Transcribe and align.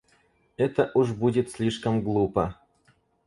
Это 0.57 0.89
уж 0.95 1.11
будет 1.13 1.51
слишком 1.51 2.01
глупо. 2.03 2.57